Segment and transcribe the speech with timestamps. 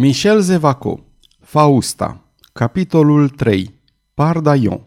[0.00, 1.06] Michel Zevaco
[1.40, 3.74] Fausta Capitolul 3
[4.14, 4.80] Pardaion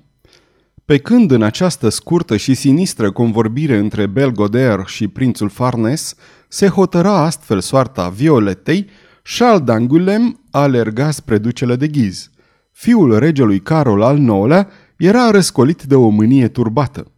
[0.85, 6.15] Pe când în această scurtă și sinistră convorbire între Belgoder și prințul Farnes
[6.47, 8.89] se hotăra astfel soarta Violetei,
[9.37, 12.29] Charles d'Angulem alerga spre ducele de ghiz.
[12.71, 17.11] Fiul regelui Carol al IX-lea era răscolit de o mânie turbată.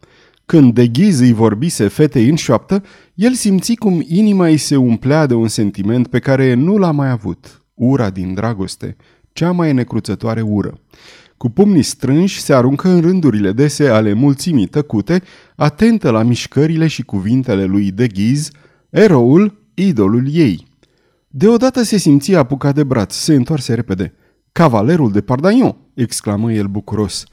[0.46, 2.82] Când de ghiz îi vorbise fetei în șoaptă,
[3.14, 7.10] el simți cum inima îi se umplea de un sentiment pe care nu l-a mai
[7.10, 8.96] avut ura din dragoste,
[9.32, 10.80] cea mai necruțătoare ură.
[11.36, 15.22] Cu pumnii strânși se aruncă în rândurile dese ale mulțimii tăcute,
[15.56, 18.50] atentă la mișcările și cuvintele lui de ghiz,
[18.90, 20.66] eroul, idolul ei.
[21.28, 24.14] Deodată se simți apucat de braț, se întoarse repede.
[24.52, 27.24] Cavalerul de Pardaion!" exclamă el bucuros.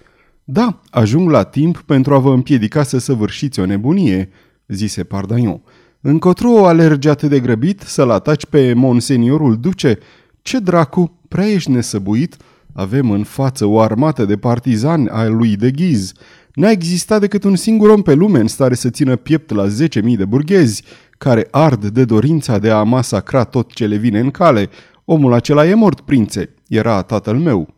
[0.44, 4.30] Da, ajung la timp pentru a vă împiedica să săvârșiți o nebunie,"
[4.68, 5.62] zise Pardaion.
[6.02, 9.98] Încotro alergi atât de grăbit să-l ataci pe monseniorul duce
[10.44, 12.38] ce dracu, prea ești nesăbuit?
[12.74, 16.12] Avem în față o armată de partizani ai lui de ghiz.
[16.54, 20.18] N-a existat decât un singur om pe lume în stare să țină piept la 10.000
[20.18, 20.84] de burghezi,
[21.18, 24.70] care ard de dorința de a masacra tot ce le vine în cale.
[25.06, 27.74] Omul acela e mort, prințe, era tatăl meu.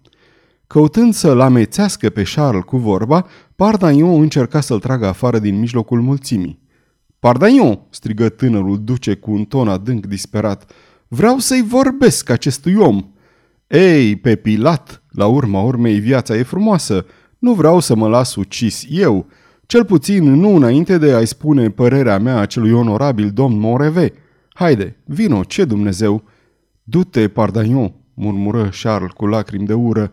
[0.67, 6.59] Căutând să-l amețească pe Charles cu vorba, Pardaion încerca să-l tragă afară din mijlocul mulțimii.
[7.19, 10.72] Pardaion!" strigă tânărul duce cu un ton adânc disperat.
[11.07, 13.09] Vreau să-i vorbesc acestui om.
[13.67, 17.05] Ei, pe Pilat, la urma urmei viața e frumoasă.
[17.39, 19.27] Nu vreau să mă las ucis eu.
[19.65, 24.13] Cel puțin nu înainte de a-i spune părerea mea acelui onorabil domn Moreve.
[24.53, 26.23] Haide, vino, ce Dumnezeu!
[26.83, 30.11] Du-te, Pardaion, murmură Charles cu lacrimi de ură.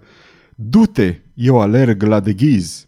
[0.54, 2.86] Du-te, eu alerg la de ghiz.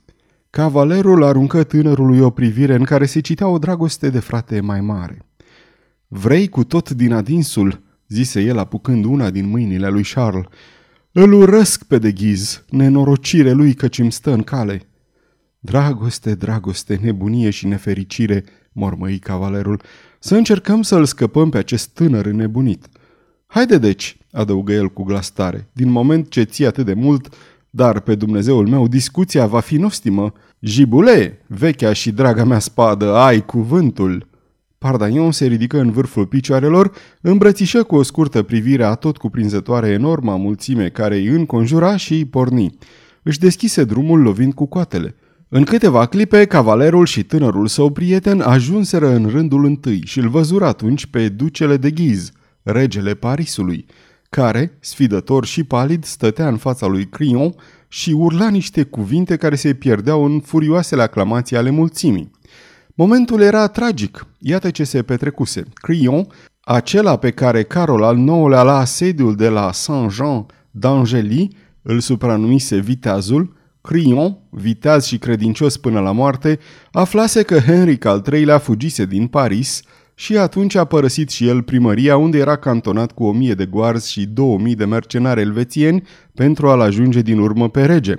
[0.50, 5.26] Cavalerul aruncă tânărului o privire în care se citea o dragoste de frate mai mare.
[6.08, 7.82] Vrei cu tot din adinsul
[8.14, 10.44] zise el apucând una din mâinile lui Charles.
[11.12, 14.82] Îl urăsc pe de ghiz, nenorocire lui căci îmi stă în cale.
[15.58, 19.82] Dragoste, dragoste, nebunie și nefericire, mormăi cavalerul,
[20.18, 22.86] să încercăm să-l scăpăm pe acest tânăr nebunit.
[23.46, 27.34] Haide deci, adăugă el cu glas tare, din moment ce ții atât de mult,
[27.70, 30.32] dar pe Dumnezeul meu discuția va fi nostimă.
[30.60, 34.32] Jibule, vechea și draga mea spadă, ai cuvântul!'
[34.84, 40.36] Pardaion se ridică în vârful picioarelor, îmbrățișă cu o scurtă privire a tot cuprinzătoare enorma
[40.36, 42.76] mulțime care îi înconjura și îi porni.
[43.22, 45.14] Își deschise drumul lovind cu coatele.
[45.48, 50.66] În câteva clipe, cavalerul și tânărul său prieten ajunseră în rândul întâi și îl văzură
[50.66, 53.86] atunci pe ducele de ghiz, regele Parisului,
[54.30, 57.54] care, sfidător și palid, stătea în fața lui Crion
[57.88, 62.30] și urla niște cuvinte care se pierdeau în furioasele aclamații ale mulțimii.
[62.96, 64.26] Momentul era tragic.
[64.38, 65.62] Iată ce se petrecuse.
[65.74, 66.26] Crillon,
[66.60, 71.48] acela pe care Carol al IX-lea la asediul de la Saint-Jean d'Angely
[71.82, 76.58] îl supranumise Viteazul, Crillon, viteaz și credincios până la moarte,
[76.92, 79.82] aflase că Henric al III-lea fugise din Paris
[80.14, 84.10] și atunci a părăsit și el primăria unde era cantonat cu o mie de goarzi
[84.10, 86.02] și două mii de mercenari elvețieni
[86.34, 88.14] pentru a-l ajunge din urmă pe rege.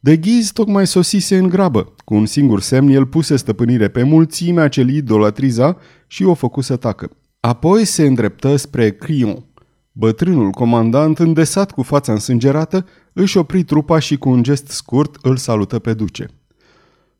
[0.00, 1.94] De ghiz tocmai sosise în grabă.
[2.04, 5.76] Cu un singur semn, el puse stăpânire pe mulțimea ce idolatriza
[6.06, 7.10] și o făcu să tacă.
[7.40, 9.44] Apoi se îndreptă spre Crion.
[9.92, 15.36] Bătrânul comandant, îndesat cu fața însângerată, își opri trupa și cu un gest scurt îl
[15.36, 16.26] salută pe duce.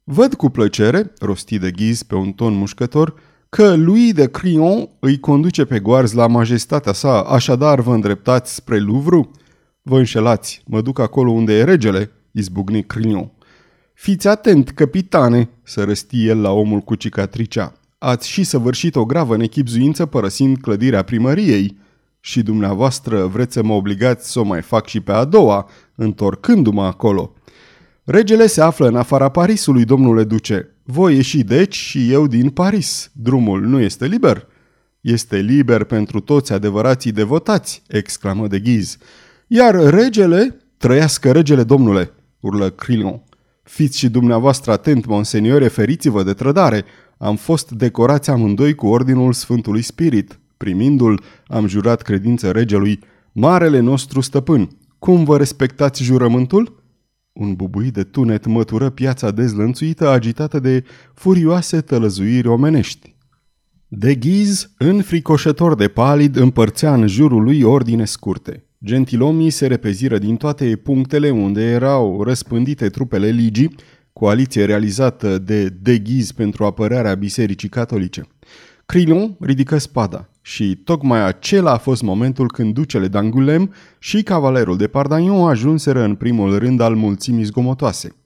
[0.04, 3.14] Văd cu plăcere, rosti de ghiz pe un ton mușcător,
[3.48, 8.78] că lui de Crion îi conduce pe goarzi la majestatea sa, așadar vă îndreptați spre
[8.78, 9.30] Louvre?
[9.82, 13.30] Vă înșelați, mă duc acolo unde e regele, izbucni Crignon.
[13.94, 17.72] Fiți atent, capitane, să răsti el la omul cu cicatricea.
[17.98, 21.78] Ați și săvârșit o gravă nechipzuință părăsind clădirea primăriei.
[22.20, 26.84] Și dumneavoastră vreți să mă obligați să o mai fac și pe a doua, întorcându-mă
[26.84, 27.32] acolo.
[28.04, 30.74] Regele se află în afara Parisului, domnule duce.
[30.84, 33.10] Voi ieși deci și eu din Paris.
[33.12, 34.46] Drumul nu este liber?"
[35.00, 38.96] Este liber pentru toți adevărații devotați!" exclamă de ghiz.
[39.46, 43.22] Iar regele, trăiască regele domnule!" Urlă Crillon.
[43.62, 46.84] Fiți și dumneavoastră atent, monseniore, feriți-vă de trădare.
[47.18, 50.38] Am fost decorați amândoi cu ordinul Sfântului Spirit.
[50.56, 52.98] Primindu-l, am jurat credință regelui,
[53.32, 54.68] Marele nostru stăpân.
[54.98, 56.82] Cum vă respectați jurământul?
[57.32, 63.16] Un bubui de tunet mătură piața dezlănțuită agitată de furioase tălăzuiri omenești.
[63.88, 68.67] De ghiz, înfricoșător de palid, împărțea în jurul lui ordine scurte.
[68.84, 73.74] Gentilomii se repeziră din toate punctele unde erau răspândite trupele ligii,
[74.12, 78.26] coaliție realizată de deghiz pentru apărarea Bisericii Catolice.
[78.86, 84.86] Crilon ridică spada Și tocmai acela a fost momentul când ducele d'Angulem și cavalerul de
[84.86, 88.16] Pardagnon ajunseră în primul rând al mulțimii zgomotoase.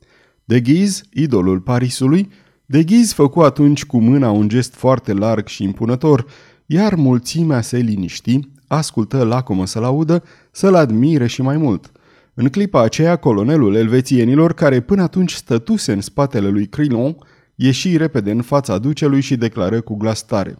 [0.45, 2.29] De Ghiz, idolul Parisului,
[2.65, 6.25] de Ghiz făcu atunci cu mâna un gest foarte larg și impunător,
[6.65, 8.39] iar mulțimea se liniști,
[8.75, 11.91] ascultă lacomă să-l audă, să-l admire și mai mult.
[12.33, 17.15] În clipa aceea, colonelul elvețienilor, care până atunci stătuse în spatele lui Crillon,
[17.55, 20.55] ieși repede în fața ducelui și declară cu glas tare.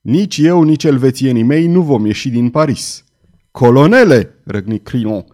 [0.00, 3.04] Nici eu, nici elvețienii mei nu vom ieși din Paris.
[3.50, 5.24] Colonele, răgni Crillon,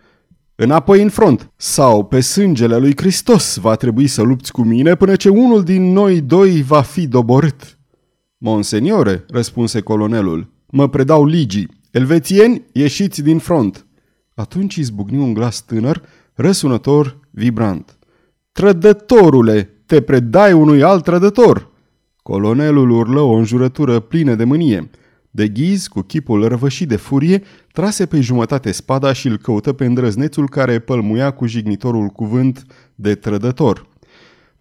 [0.54, 5.16] înapoi în front, sau pe sângele lui Hristos va trebui să lupți cu mine până
[5.16, 7.78] ce unul din noi doi va fi doborât.
[8.38, 11.79] Monseniore, răspunse colonelul, mă predau ligii.
[11.90, 13.86] Elvețieni, ieșiți din front.
[14.34, 16.02] Atunci izbucni un glas tânăr,
[16.34, 17.98] răsunător, vibrant.
[18.52, 21.70] Trădătorule, te predai unui alt trădător!
[22.22, 24.90] Colonelul urlă o înjurătură plină de mânie.
[25.30, 27.42] De ghiz, cu chipul răvășit de furie,
[27.72, 33.14] trase pe jumătate spada și îl căută pe îndrăznețul care pălmuia cu jignitorul cuvânt de
[33.14, 33.88] trădător.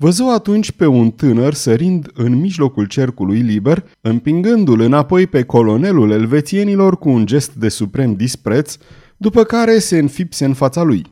[0.01, 6.97] Văzu atunci pe un tânăr sărind în mijlocul cercului liber, împingându-l înapoi pe colonelul elvețienilor
[6.97, 8.77] cu un gest de suprem dispreț,
[9.17, 11.05] după care se înfipse în fața lui.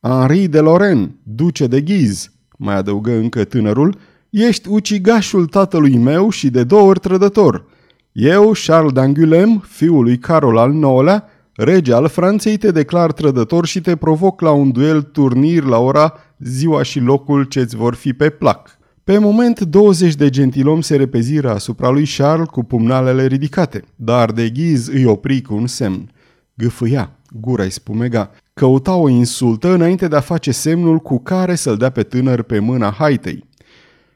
[0.00, 3.98] Henri de Lorraine, duce de ghiz, mai adăugă încă tânărul,
[4.30, 7.64] ești ucigașul tatălui meu și de două ori trădător.
[8.12, 11.24] Eu, Charles d'Angulem, fiul lui Carol al IX-lea,
[11.62, 16.12] rege al Franței, te declar trădător și te provoc la un duel turnir la ora,
[16.38, 18.78] ziua și locul ce-ți vor fi pe plac.
[19.04, 24.48] Pe moment, 20 de gentilomi se repeziră asupra lui Charles cu pumnalele ridicate, dar de
[24.48, 26.10] ghiz îi opri cu un semn.
[26.54, 27.10] Gâfâia,
[27.40, 31.90] gura îi spumega, căuta o insultă înainte de a face semnul cu care să-l dea
[31.90, 33.48] pe tânăr pe mâna haitei.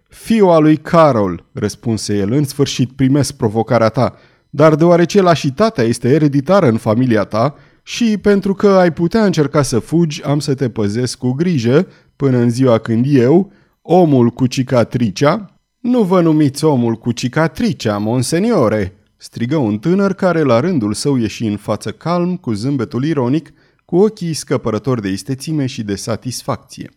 [0.08, 4.14] Fiul al lui Carol, răspunse el, în sfârșit primesc provocarea ta,
[4.56, 9.78] dar deoarece lașitatea este ereditară în familia ta și pentru că ai putea încerca să
[9.78, 11.86] fugi, am să te păzesc cu grijă
[12.16, 13.52] până în ziua când eu,
[13.82, 20.60] omul cu cicatricea, nu vă numiți omul cu cicatricea, monseniore, strigă un tânăr care la
[20.60, 23.52] rândul său ieși în față calm, cu zâmbetul ironic,
[23.84, 26.90] cu ochii scăpărători de istețime și de satisfacție.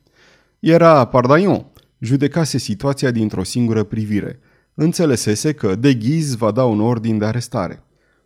[0.59, 1.65] Era Pardaion,
[1.99, 4.39] judecase situația dintr-o singură privire.
[4.79, 7.83] Înțelesese că de ghiz va da un ordin de arestare.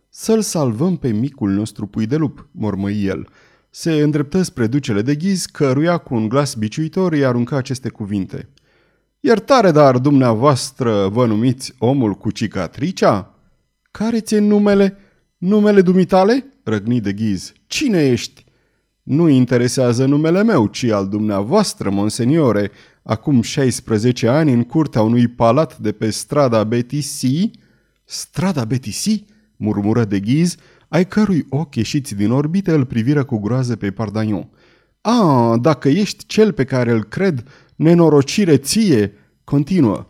[0.08, 3.28] Să-l salvăm pe micul nostru pui de lup, mormăi el.
[3.70, 8.48] Se îndreptă spre ducele de ghiz, căruia cu un glas biciuitor îi arunca aceste cuvinte.
[9.20, 13.34] Iertare, dar dumneavoastră vă numiți omul cu cicatricea?
[13.90, 14.96] Care ți numele?
[15.36, 16.46] Numele dumitale?
[16.62, 17.52] Răgni de ghiz.
[17.66, 18.44] Cine ești?
[19.02, 22.70] Nu interesează numele meu, ci al dumneavoastră, monseniore,
[23.02, 27.50] acum 16 ani în curtea unui palat de pe strada Betisi,
[28.04, 29.24] strada Betisi,
[29.56, 30.56] murmură de ghiz,
[30.88, 34.48] ai cărui ochi ieșiți din orbită îl priviră cu groază pe Pardagnon.
[35.00, 37.44] A, dacă ești cel pe care îl cred,
[37.76, 39.12] nenorocire ție,
[39.44, 40.06] continuă.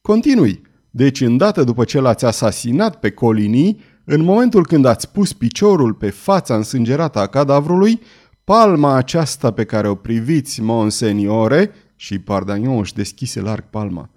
[0.00, 0.62] Continui.
[0.90, 6.10] Deci, îndată după ce l-ați asasinat pe Colinii, în momentul când ați pus piciorul pe
[6.10, 8.00] fața însângerată a cadavrului,
[8.44, 14.10] palma aceasta pe care o priviți, monseniore, și Pardagnon își deschise larg palma.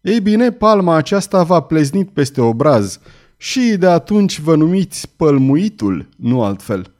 [0.00, 2.98] Ei bine, palma aceasta v-a pleznit peste obraz
[3.36, 6.92] și de atunci vă numiți pălmuitul, nu altfel.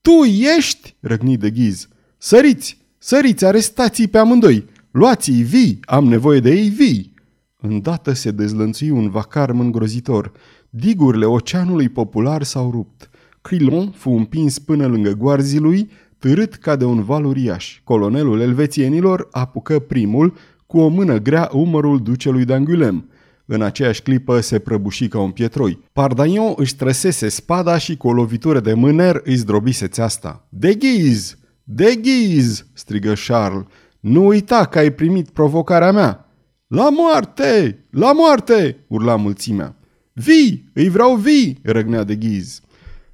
[0.00, 0.24] Tu
[0.56, 1.88] ești, răgni de ghiz.
[2.18, 4.64] Săriți, săriți, arestați pe amândoi.
[4.90, 7.14] Luați-i vii, am nevoie de ei vii.
[7.56, 10.32] Îndată se dezlănțui un vacarm îngrozitor.
[10.70, 13.10] Digurile oceanului popular s-au rupt.
[13.40, 17.80] Crillon fu împins până lângă goarzii lui, târât ca de un val uriaș.
[17.84, 23.04] Colonelul elvețienilor apucă primul, cu o mână grea umărul ducelui d'Angulem.
[23.46, 25.78] În aceeași clipă se prăbuși ca un pietroi.
[25.92, 30.46] Pardaion își trăsese spada și cu o lovitură de mâner îi zdrobise țeasta.
[30.48, 31.38] De ghiz!
[31.64, 32.66] De ghiz!
[32.72, 33.64] strigă Charles.
[34.00, 36.30] Nu uita că ai primit provocarea mea!
[36.66, 37.84] La moarte!
[37.90, 38.84] La moarte!
[38.88, 39.76] urla mulțimea.
[40.12, 40.70] Vii!
[40.72, 41.58] Îi vreau vii!
[41.62, 42.60] răgnea de ghiz.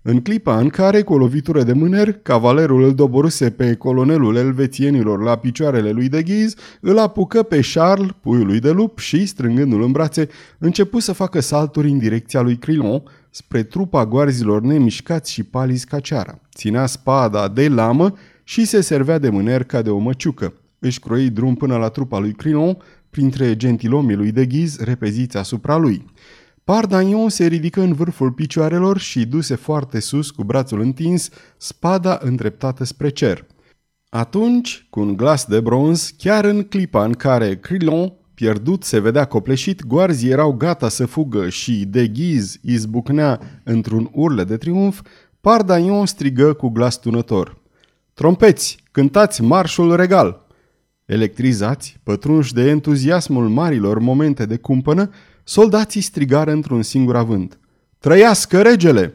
[0.04, 5.22] În clipa în care, cu o lovitură de mâner, cavalerul îl doboruse pe colonelul elvețienilor
[5.22, 9.82] la picioarele lui de ghiz, îl apucă pe Charles, puiul lui de lup, și, strângându-l
[9.82, 10.28] în brațe,
[10.58, 16.00] începu să facă salturi în direcția lui Crillon, spre trupa goarzilor nemișcați și palizi ca
[16.00, 16.40] ceara.
[16.54, 20.54] Ținea spada de lamă și se servea de mâner ca de o măciucă.
[20.78, 22.76] Își croi drum până la trupa lui Crillon,
[23.10, 26.04] printre gentilomii lui de ghiz repeziți asupra lui.
[26.64, 32.84] Pardagnon se ridică în vârful picioarelor și duse foarte sus cu brațul întins, spada îndreptată
[32.84, 33.46] spre cer.
[34.08, 39.24] Atunci, cu un glas de bronz, chiar în clipa în care Crillon pierdut, se vedea
[39.24, 45.00] copleșit, goarzii erau gata să fugă și, de ghiz, izbucnea într-un urle de triumf,
[45.40, 47.62] Pardaion strigă cu glas tunător.
[48.14, 50.46] Trompeți, cântați marșul regal!
[51.04, 55.10] Electrizați, pătrunși de entuziasmul marilor momente de cumpănă,
[55.44, 57.58] soldații strigară într-un singur avânt.
[57.98, 59.14] Trăiască regele!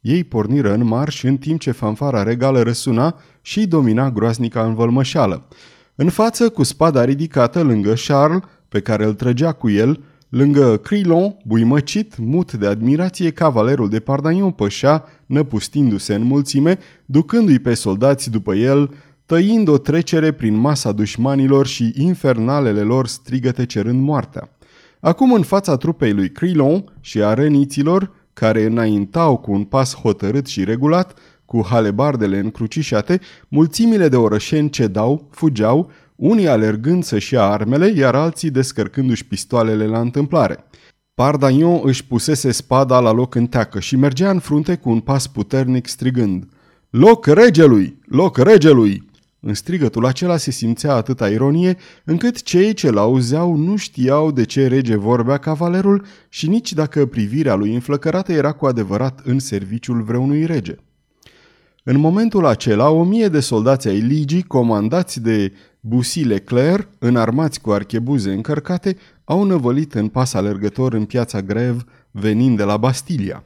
[0.00, 5.48] Ei porniră în marș în timp ce fanfara regală răsuna și domina groaznica învălmășeală.
[5.94, 11.36] În față, cu spada ridicată lângă Charles, pe care îl trăgea cu el, lângă Crilon,
[11.44, 18.54] buimăcit, mut de admirație, cavalerul de Pardagnon pășea, năpustindu-se în mulțime, ducându-i pe soldați după
[18.54, 18.94] el,
[19.26, 24.55] tăind o trecere prin masa dușmanilor și infernalele lor strigăte cerând moartea.
[25.06, 30.46] Acum în fața trupei lui Crilon și a răniților, care înaintau cu un pas hotărât
[30.46, 37.92] și regulat, cu halebardele încrucișate, mulțimile de orășeni cedau, fugeau, unii alergând să-și ia armele,
[37.96, 40.64] iar alții descărcându-și pistoalele la întâmplare.
[41.14, 45.26] Pardagnon își pusese spada la loc în teacă și mergea în frunte cu un pas
[45.26, 46.48] puternic strigând
[46.90, 47.98] Loc regelui!
[48.06, 49.05] Loc regelui!
[49.48, 54.66] În strigătul acela se simțea atâta ironie, încât cei ce l-auzeau nu știau de ce
[54.66, 60.46] rege vorbea cavalerul și nici dacă privirea lui înflăcărată era cu adevărat în serviciul vreunui
[60.46, 60.74] rege.
[61.82, 67.70] În momentul acela, o mie de soldați ai ligii, comandați de Bussy Leclerc, înarmați cu
[67.70, 73.44] archebuze încărcate, au năvălit în pas alergător în piața Grev, venind de la Bastilia.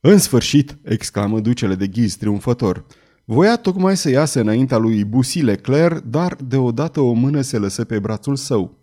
[0.00, 2.84] În sfârșit, exclamă ducele de ghiz triumfător,
[3.32, 7.98] voia tocmai să iasă înaintea lui Bussy Leclerc, dar deodată o mână se lăsă pe
[7.98, 8.78] brațul său.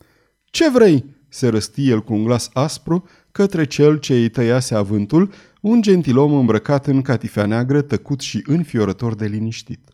[0.46, 5.32] Ce vrei?" se răsti el cu un glas aspru către cel ce îi tăiase avântul,
[5.62, 9.89] un gentilom îmbrăcat în catifea neagră, tăcut și înfiorător de liniștit.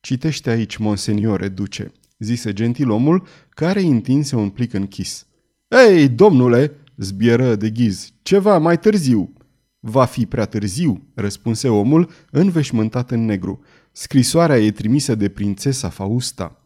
[0.00, 5.26] Citește aici, monseniore, duce, zise gentilomul, care întinse un plic închis.
[5.68, 9.32] Ei, domnule, zbieră de ghiz, ceva mai târziu.
[9.80, 13.60] Va fi prea târziu, răspunse omul, înveșmântat în negru.
[13.92, 16.64] Scrisoarea e trimisă de prințesa Fausta.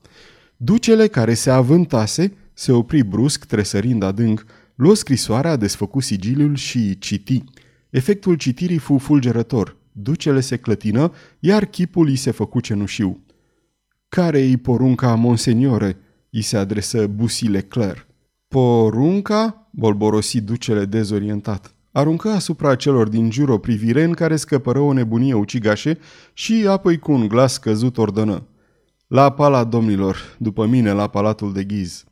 [0.56, 4.44] Ducele care se avântase se opri brusc, tresărind adânc,
[4.74, 7.44] luă scrisoarea, desfăcu sigiliul și citi.
[7.90, 9.76] Efectul citirii fu fulgerător.
[9.92, 13.24] Ducele se clătină, iar chipul îi se făcu cenușiu.
[14.08, 15.96] Care-i porunca, monseniore?"
[16.30, 18.06] îi se adresă Bussy Leclerc.
[18.48, 21.73] Porunca?" bolborosi ducele dezorientat.
[21.96, 25.98] Aruncă asupra celor din jur o privire în care scăpără o nebunie ucigașe
[26.32, 28.46] și apoi cu un glas căzut ordonă.
[29.06, 32.04] La pala domnilor, după mine la palatul de ghiz.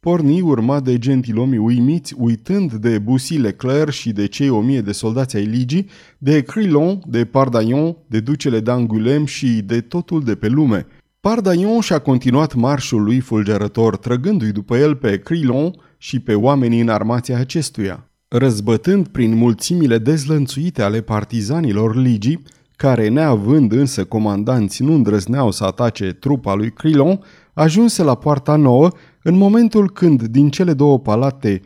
[0.00, 4.92] Porni urma de gentilomii uimiți, uitând de Bussy Leclerc și de cei o mie de
[4.92, 10.48] soldați ai ligii, de Crillon, de Pardaion, de ducele d'Angulem și de totul de pe
[10.48, 10.86] lume.
[11.20, 16.88] Pardaion și-a continuat marșul lui fulgerător, trăgându-i după el pe Crillon și pe oamenii în
[16.88, 18.07] armația acestuia.
[18.30, 22.42] Răzbătând prin mulțimile dezlănțuite ale partizanilor ligii,
[22.76, 27.20] care, neavând însă comandanți, nu îndrăzneau să atace trupa lui Crillon,
[27.52, 28.90] ajunse la poarta nouă
[29.22, 31.60] în momentul când din cele două palate,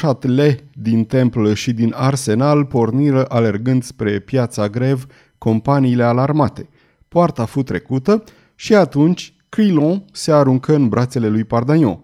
[0.00, 5.06] Châtelet din Temple și din Arsenal porniră alergând spre piața Grev
[5.38, 6.68] companiile alarmate.
[7.08, 8.24] Poarta fu trecută
[8.54, 12.02] și atunci Crillon se aruncă în brațele lui Pardagnon.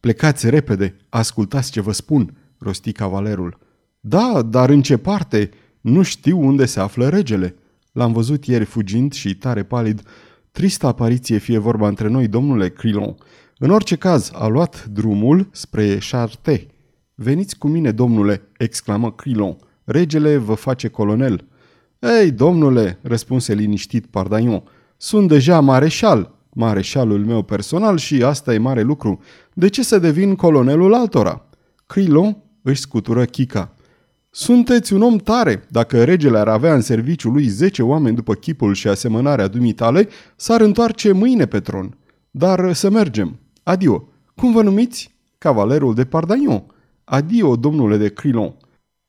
[0.00, 3.58] Plecați repede, ascultați ce vă spun, rosti cavalerul.
[4.00, 5.50] Da, dar în ce parte?
[5.80, 7.54] Nu știu unde se află regele.
[7.92, 10.02] L-am văzut ieri fugind și tare palid.
[10.50, 13.14] Tristă apariție fie vorba între noi, domnule Crillon.
[13.58, 16.66] În orice caz, a luat drumul spre Charte.
[17.14, 19.56] Veniți cu mine, domnule, exclamă Crillon.
[19.84, 21.44] Regele vă face colonel.
[22.20, 24.62] Ei, domnule, răspunse liniștit Pardagnon,
[24.96, 29.20] sunt deja mareșal, mareșalul meu personal și asta e mare lucru.
[29.54, 31.48] De ce să devin colonelul altora?
[31.86, 33.74] Crillon își scutură chica.
[34.30, 35.64] Sunteți un om tare.
[35.68, 40.60] Dacă regele ar avea în serviciu lui zece oameni după chipul și asemănarea dumitale, s-ar
[40.60, 41.96] întoarce mâine pe tron.
[42.30, 43.38] Dar să mergem.
[43.62, 44.08] Adio.
[44.34, 45.14] Cum vă numiți?
[45.38, 46.64] Cavalerul de Pardagnon.
[47.04, 48.54] Adio, domnule de Crillon.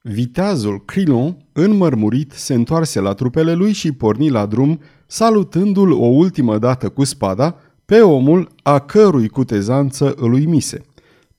[0.02, 6.58] Viteazul Crillon, înmărmurit, se întoarse la trupele lui și porni la drum, salutându-l o ultimă
[6.58, 7.56] dată cu spada
[7.86, 10.82] pe omul a cărui cutezanță îl uimise.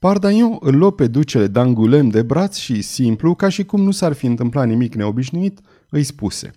[0.03, 4.13] Pardagnon îl luă pe ducele d'Angulem de braț și, simplu, ca și cum nu s-ar
[4.13, 6.51] fi întâmplat nimic neobișnuit, îi spuse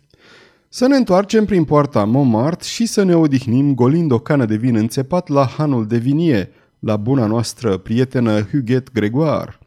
[0.68, 4.76] Să ne întoarcem prin poarta Montmartre și să ne odihnim golind o cană de vin
[4.76, 9.58] înțepat la hanul de vinie, la buna noastră prietenă Huguette Gregoire.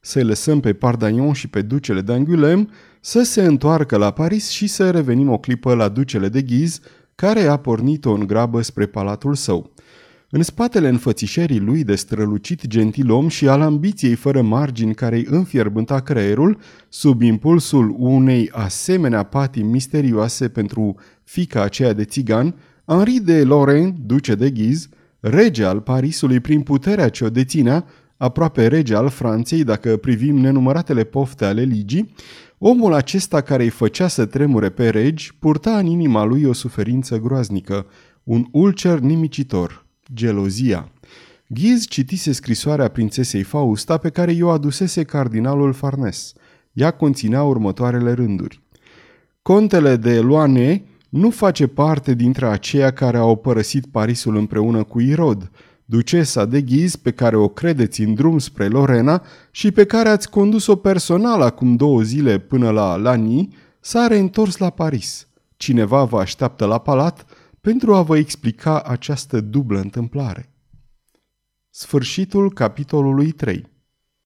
[0.00, 2.68] Să-i lăsăm pe Pardagnon și pe ducele d'Angulem
[3.00, 6.80] să se întoarcă la Paris și să revenim o clipă la ducele de Ghiz,
[7.14, 9.72] care a pornit-o în grabă spre palatul său.
[10.36, 16.00] În spatele înfățișerii lui de strălucit gentilom și al ambiției fără margini care îi înfierbânta
[16.00, 22.54] creierul, sub impulsul unei asemenea patii misterioase pentru fica aceea de țigan,
[22.86, 24.88] Henri de Lorraine, duce de Ghiz,
[25.20, 27.84] rege al Parisului prin puterea ce o deținea,
[28.16, 32.14] aproape rege al Franței dacă privim nenumăratele pofte ale ligii,
[32.58, 37.18] omul acesta care îi făcea să tremure pe regi purta în inima lui o suferință
[37.18, 37.86] groaznică,
[38.22, 39.83] un ulcer nimicitor,
[40.14, 40.88] gelozia.
[41.46, 46.32] Ghiz citise scrisoarea prințesei Fausta pe care i-o adusese cardinalul Farnes.
[46.72, 48.60] Ea conținea următoarele rânduri.
[49.42, 55.50] Contele de Loane nu face parte dintre aceia care au părăsit Parisul împreună cu Irod,
[55.84, 60.30] ducesa de ghiz pe care o credeți în drum spre Lorena și pe care ați
[60.30, 65.26] condus-o personal acum două zile până la Lani, s-a reîntors la Paris.
[65.56, 67.26] Cineva vă așteaptă la palat
[67.64, 70.52] pentru a vă explica această dublă întâmplare.
[71.70, 73.70] Sfârșitul capitolului 3